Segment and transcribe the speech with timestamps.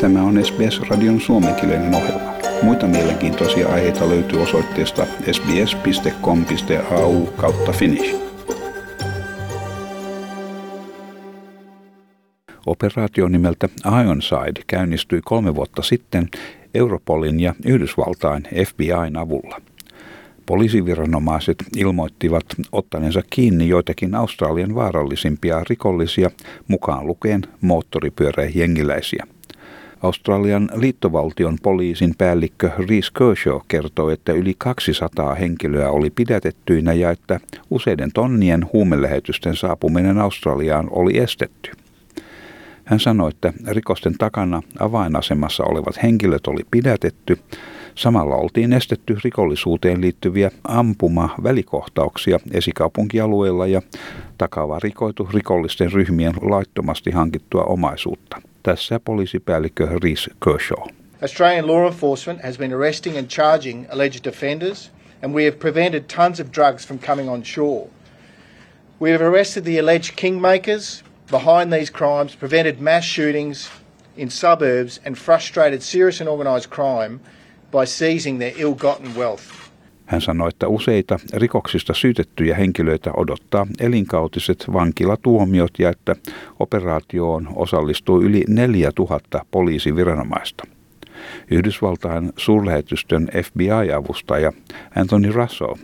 [0.00, 2.32] Tämä on SBS-radion suomenkielinen ohjelma.
[2.62, 8.14] Muita mielenkiintoisia aiheita löytyy osoitteesta sbs.com.au kautta finnish.
[12.66, 13.68] Operaatio nimeltä
[14.02, 16.28] Ironside käynnistyi kolme vuotta sitten
[16.74, 19.60] Europolin ja Yhdysvaltain FBIn avulla–
[20.50, 26.30] Poliisiviranomaiset ilmoittivat ottaneensa kiinni joitakin Australian vaarallisimpia rikollisia,
[26.68, 29.26] mukaan lukeen moottoripyöräjengiläisiä.
[30.02, 37.40] Australian liittovaltion poliisin päällikkö Reese Kershaw kertoi, että yli 200 henkilöä oli pidätettyinä ja että
[37.70, 41.70] useiden tonnien huumelähetysten saapuminen Australiaan oli estetty.
[42.84, 47.38] Hän sanoi, että rikosten takana avainasemassa olevat henkilöt oli pidätetty
[47.94, 53.82] Samalla oltiin estetty rikollisuuteen liittyviä ampuma-välikohtauksia esikaupunkialueilla ja
[54.38, 58.49] takavarikoitu rikollisten ryhmien laittomasti hankittua omaisuutta.
[58.62, 60.86] Tässä poliisipäällikkö Rhys Kershaw.
[61.22, 64.90] Australian law enforcement has been arresting and charging alleged offenders,
[65.22, 67.88] and we have prevented tons of drugs from coming on shore.
[69.00, 73.70] We have arrested the alleged kingmakers behind these crimes, prevented mass shootings
[74.16, 77.20] in suburbs, and frustrated serious and organised crime
[77.70, 79.69] by seizing their ill-gotten wealth.
[80.10, 86.16] Hän sanoi, että useita rikoksista syytettyjä henkilöitä odottaa elinkautiset vankilatuomiot ja että
[86.60, 90.64] operaatioon osallistuu yli 4000 poliisiviranomaista.
[91.50, 94.52] Yhdysvaltain suurlähetystön FBI-avustaja
[94.96, 95.78] Anthony Russo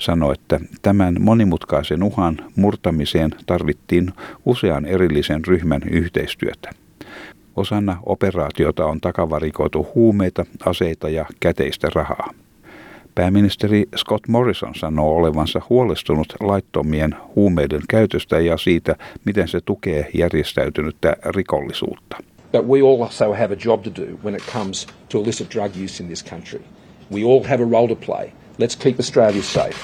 [0.00, 4.12] sanoi, että tämän monimutkaisen uhan murtamiseen tarvittiin
[4.44, 6.70] usean erillisen ryhmän yhteistyötä.
[7.56, 12.30] Osana operaatiota on takavarikoitu huumeita, aseita ja käteistä rahaa.
[13.14, 21.16] Pääministeri Scott Morrison sanoo olevansa huolestunut laittomien huumeiden käytöstä ja siitä, miten se tukee järjestäytynyttä
[21.24, 22.16] rikollisuutta.
[22.52, 26.02] But we also have a job to do when it comes to illicit drug use
[26.02, 26.60] in this country.
[27.12, 28.32] We all have a role to play.
[28.58, 29.76] Let's keep Australia safe.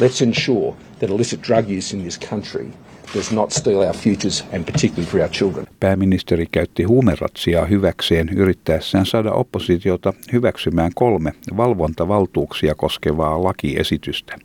[0.00, 2.66] Let's ensure that illicit drug use in this country
[3.14, 5.66] does not steal our futures and particularly for our children.
[5.80, 14.38] Pääministeri käytti huumeratsiaa hyväkseen yrittäessään saada oppositiota hyväksymään kolme valvontavaltuuksia koskevaa lakiesitystä.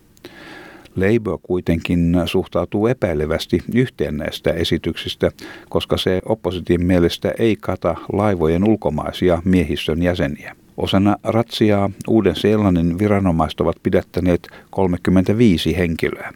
[0.95, 5.31] Labour kuitenkin suhtautuu epäilevästi yhteen näistä esityksistä,
[5.69, 10.55] koska se opposition mielestä ei kata laivojen ulkomaisia miehistön jäseniä.
[10.77, 16.31] Osana ratsiaa Uuden-Seelannin viranomaiset ovat pidättäneet 35 henkilöä.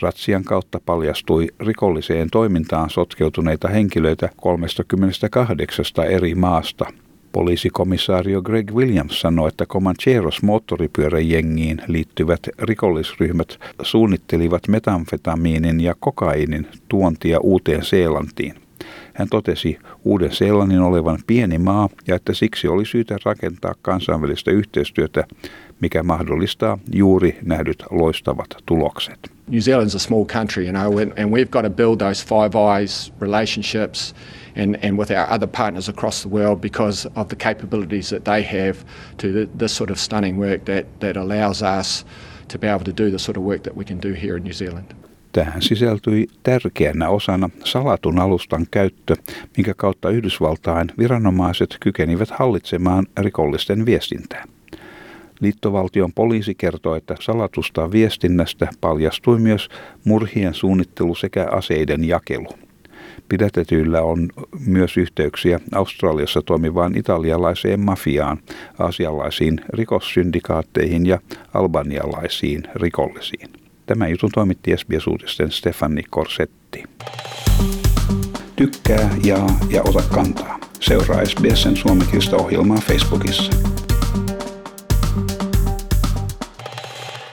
[0.00, 6.84] Ratsian kautta paljastui rikolliseen toimintaan sotkeutuneita henkilöitä 38 eri maasta.
[7.32, 17.84] Poliisikomissaario Greg Williams sanoi, että Comancheros moottoripyöräjengiin liittyvät rikollisryhmät suunnittelivat metamfetamiinin ja kokainin tuontia uuteen
[17.84, 18.69] Seelantiin.
[19.20, 25.24] Hän totesi Uuden-Seelannin olevan pieni maa ja että siksi oli syytä rakentaa kansainvälistä yhteistyötä,
[25.80, 29.18] mikä mahdollistaa juuri nähdyt loistavat tulokset.
[29.48, 33.12] New Zealand's a small country, you know, and we've got to build those Five Eyes
[33.20, 34.14] relationships
[34.56, 38.42] and, and with our other partners across the world because of the capabilities that they
[38.42, 38.76] have
[39.16, 42.04] to the, this sort of stunning work that, that allows us
[42.48, 44.42] to be able to do the sort of work that we can do here in
[44.42, 44.94] New Zealand.
[45.32, 49.16] Tähän sisältyi tärkeänä osana salatun alustan käyttö,
[49.56, 54.44] minkä kautta Yhdysvaltain viranomaiset kykenivät hallitsemaan rikollisten viestintää.
[55.40, 59.68] Liittovaltion poliisi kertoi, että salatusta viestinnästä paljastui myös
[60.04, 62.48] murhien suunnittelu sekä aseiden jakelu.
[63.28, 64.28] Pidätetyillä on
[64.66, 68.38] myös yhteyksiä Australiassa toimivaan italialaiseen mafiaan,
[68.78, 71.18] asialaisiin rikossyndikaatteihin ja
[71.54, 73.69] albanialaisiin rikollisiin.
[73.90, 76.84] Tämä jutun toimitti SBS-uutisten Stefani Korsetti.
[78.56, 80.58] Tykkää, jaa ja ota kantaa.
[80.80, 83.79] Seuraa SBSn suomenkielistä ohjelmaa Facebookissa.